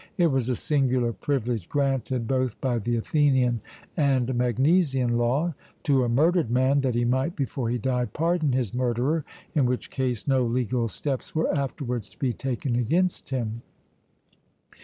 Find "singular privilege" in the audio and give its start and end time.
0.55-1.69